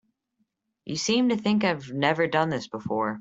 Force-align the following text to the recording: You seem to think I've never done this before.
You 0.83 0.95
seem 0.95 1.29
to 1.29 1.37
think 1.37 1.63
I've 1.63 1.91
never 1.91 2.25
done 2.25 2.49
this 2.49 2.67
before. 2.67 3.09